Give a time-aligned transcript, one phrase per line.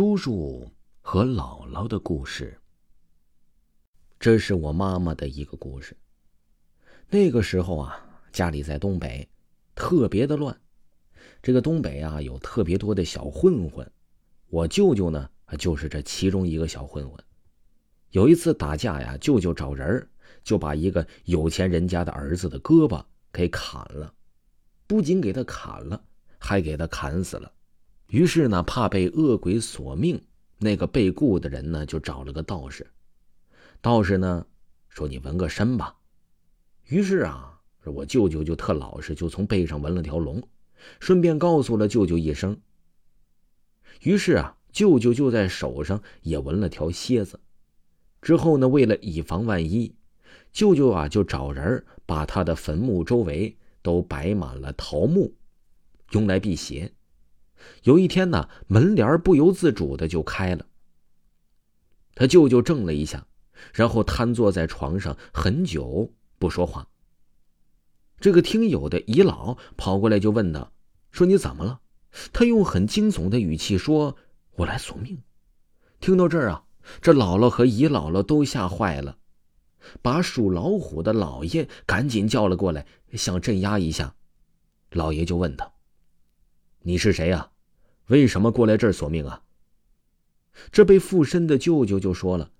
[0.00, 0.66] 叔叔
[1.02, 2.58] 和姥姥的故事。
[4.18, 5.94] 这是我妈妈的一个故事。
[7.10, 8.02] 那个时候啊，
[8.32, 9.28] 家里在东北，
[9.74, 10.58] 特别的乱。
[11.42, 13.86] 这个东北啊，有特别多的小混混。
[14.48, 15.28] 我舅舅呢，
[15.58, 17.22] 就是这其中一个小混混。
[18.08, 20.08] 有一次打架呀，舅舅找人
[20.42, 24.14] 就把一个有钱人家的儿子的胳膊给砍了，
[24.86, 26.02] 不仅给他砍了，
[26.38, 27.52] 还给他砍死了。
[28.10, 30.20] 于是呢，怕被恶鬼索命，
[30.58, 32.84] 那个被雇的人呢，就找了个道士。
[33.80, 34.44] 道士呢，
[34.88, 35.96] 说：“你纹个身吧。”
[36.88, 40.42] 于是啊，我舅舅就特老实，就从背上纹了条龙，
[40.98, 42.60] 顺便告诉了舅舅一声。
[44.02, 47.38] 于是啊，舅舅就在手上也纹了条蝎子。
[48.20, 49.94] 之后呢，为了以防万一，
[50.52, 55.32] 舅舅啊就找人把他的坟墓周围都摆满了桃木，
[56.10, 56.92] 用来辟邪。
[57.82, 60.66] 有一天呢，门帘不由自主的就开了。
[62.14, 63.26] 他舅舅怔了一下，
[63.72, 66.86] 然后瘫坐在床上很久不说话。
[68.18, 70.70] 这个听友的姨姥跑过来就问他，
[71.10, 71.80] 说：“你怎么了？”
[72.32, 74.16] 他用很惊悚的语气说
[74.56, 75.18] ：“我来索命。”
[76.00, 76.64] 听到这儿啊，
[77.00, 79.16] 这姥姥和姨姥姥都吓坏了，
[80.02, 84.14] 把属老虎的老爷赶紧叫了过来，想镇压一下。
[84.90, 85.72] 老爷就问他
[86.82, 87.50] ：“你是谁呀？
[88.06, 89.42] 为什么过来这儿索命啊？”
[90.72, 92.50] 这被附身的舅舅就说了：“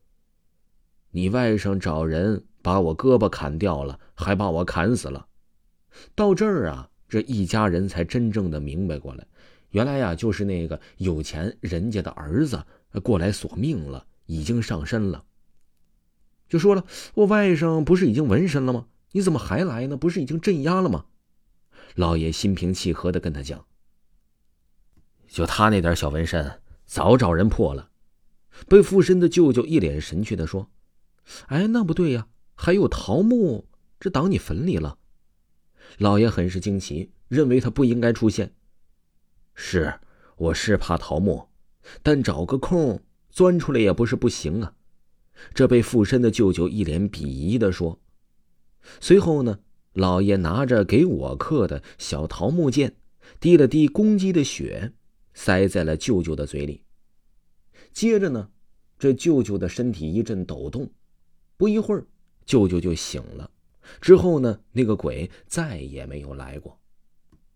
[1.11, 5.27] 你外甥找人把我胳膊砍掉了，还把我砍死了。”
[6.15, 9.27] 到这儿啊，这一家人才真正的明白过来。
[9.71, 12.65] 原来呀，就是那个有钱人家的儿子
[13.03, 15.25] 过来索命了，已经上身了。
[16.49, 16.85] 就说了，
[17.15, 18.87] 我外甥不是已经纹身了吗？
[19.13, 19.97] 你怎么还来呢？
[19.97, 21.07] 不是已经镇压了吗？
[21.95, 23.65] 老爷心平气和的跟他讲
[25.31, 27.89] ：“就他那点小纹身，早找人破了。”
[28.69, 30.71] 被附身的舅舅一脸神气的说
[31.47, 33.67] ：“哎，那不对呀，还有桃木，
[33.99, 34.99] 这挡你坟里了。”
[35.99, 38.53] 老爷很是惊奇，认为他不应该出现。
[39.55, 39.95] 是，
[40.37, 41.49] 我是怕桃木，
[42.03, 43.01] 但找个空
[43.31, 44.75] 钻出来也不是不行啊。
[45.55, 47.99] 这被附身的舅舅一脸鄙夷的说。
[49.01, 49.61] 随后呢，
[49.93, 52.97] 老爷拿着给我刻的小桃木剑，
[53.39, 54.93] 滴了滴公鸡的血，
[55.43, 56.85] 塞在了舅舅的嘴里。
[57.95, 58.51] 接着呢，
[58.99, 60.93] 这舅舅的身体一阵抖动，
[61.57, 62.07] 不一会儿，
[62.45, 63.51] 舅舅就醒了。
[64.03, 66.79] 之后呢，那个鬼再也没有来过。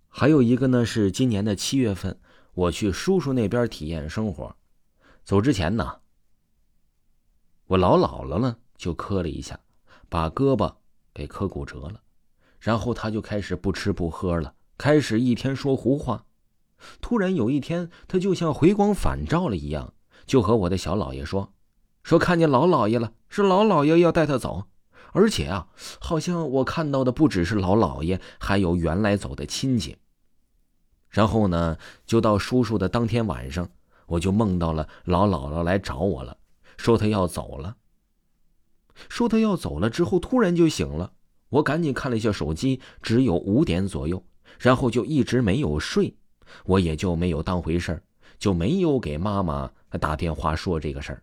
[0.08, 2.18] 还有一个呢，是今年的七月份，
[2.54, 4.56] 我去叔叔那边体验生活，
[5.22, 6.00] 走之前呢，
[7.66, 9.60] 我老姥姥呢就磕了一下，
[10.08, 10.74] 把胳膊
[11.12, 12.00] 给磕骨折了，
[12.58, 16.24] 然后他就开始不吃不喝了，开始一天说胡话。
[17.00, 19.94] 突然有一天，他就像回光返照了一样，
[20.26, 21.52] 就和我的小姥爷说
[22.02, 24.64] ：“说看见老姥爷了，是老姥爷要带他走。”
[25.12, 25.68] 而且啊，
[26.00, 29.96] 好像我看到的不只是老姥爷，还有原来走的亲戚。
[31.08, 33.68] 然后呢，就到叔叔的当天晚上，
[34.06, 36.36] 我就梦到了老姥姥来找我了，
[36.76, 37.76] 说他要走了。
[39.08, 41.12] 说他要走了之后，突然就醒了。
[41.50, 44.24] 我赶紧看了一下手机，只有五点左右，
[44.58, 46.16] 然后就一直没有睡，
[46.64, 48.02] 我也就没有当回事儿
[48.38, 51.22] 就没有给妈妈打电话说这个事儿。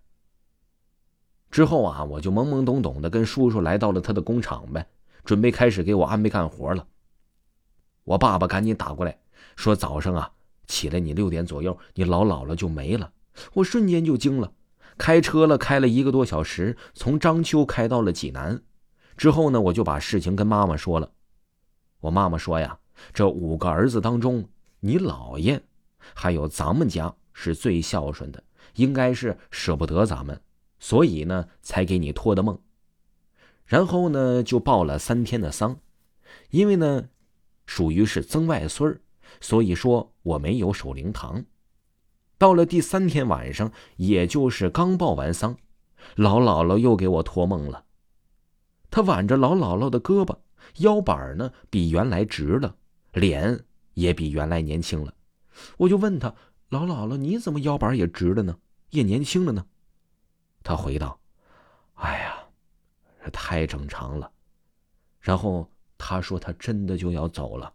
[1.50, 4.88] 之后啊，我就懵懵懂懂的跟叔叔来到了他的工厂呗，
[5.26, 6.88] 准备开始给我安排干活了。
[8.04, 9.18] 我爸爸赶紧打过来。
[9.58, 10.32] 说早上啊，
[10.68, 13.12] 起来你六点左右，你老姥姥就没了。
[13.54, 14.54] 我瞬间就惊了，
[14.98, 18.62] 开车了，开了一个多小时，从章丘开到了济南。
[19.18, 21.12] 之后呢，我就把事情跟妈妈说了。
[22.00, 22.80] 我妈妈说呀，
[23.14, 24.48] 这五个儿子当中，
[24.82, 25.64] 你姥爷
[26.14, 28.44] 还有咱们家是最孝顺的，
[28.76, 30.42] 应该是舍不得咱们，
[30.80, 32.60] 所以呢，才给你托的梦。
[33.66, 35.80] 然后呢，就报了三天的丧，
[36.50, 37.08] 因为呢，
[37.66, 39.00] 属于是曾外孙。
[39.40, 41.46] 所以说我没有守灵堂。
[42.38, 45.56] 到了第三天晚上，也就是刚报完丧，
[46.16, 47.86] 老姥姥又给我托梦了。
[48.90, 50.36] 她挽着老姥姥的胳膊，
[50.80, 52.76] 腰板呢比原来直了，
[53.14, 55.14] 脸也比原来年轻了。
[55.78, 56.34] 我就问他
[56.70, 58.58] ：“老姥姥，你怎么腰板也直了呢？
[58.92, 59.66] 也年轻了呢？”
[60.64, 61.20] 他回道
[61.96, 64.32] ：“哎呀，太正常了。”
[65.20, 67.74] 然后他说：“他真的就要走了。”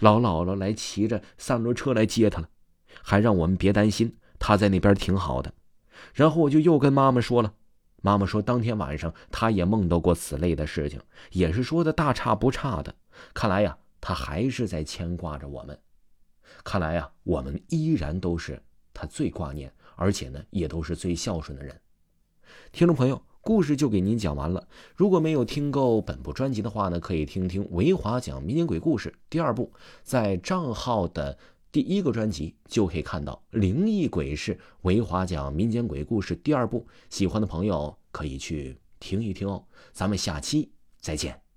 [0.00, 2.48] 老姥姥来骑着三轮车来接他了，
[3.02, 5.54] 还让我们别担心，他在那边挺好的。
[6.12, 7.54] 然后我就又跟妈妈说了，
[8.02, 11.00] 妈妈说当天晚上她也梦到过此类的事情，
[11.32, 12.94] 也是说的大差不差的。
[13.32, 15.78] 看来呀，他还是在牵挂着我们。
[16.64, 18.62] 看来呀，我们依然都是
[18.94, 21.78] 他最挂念，而且呢，也都是最孝顺的人。
[22.72, 24.66] 听众朋友，故事就给您讲完了。
[24.96, 29.72] 如果没有听够本部专辑的话呢，可以听听维华讲民间鬼故事第二部，
[30.02, 31.38] 在账号的
[31.70, 36.86] 第一个专辑就可以看到灵异鬼事维华讲民间鬼故事第二部。
[37.10, 39.64] 喜欢的朋友可以去听一听哦。
[39.92, 41.47] 咱们下期再见。